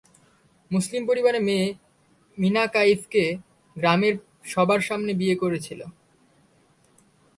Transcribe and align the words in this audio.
মুসলিম 0.71 1.01
পরিবারের 1.09 1.43
মেয়ে 1.43 1.67
মিনাকাইফকে 2.37 3.23
গ্রামের 3.75 4.15
সবার 4.43 4.81
সামনে 4.81 5.11
বিয়ে 5.13 5.35
করেছিল। 5.35 5.81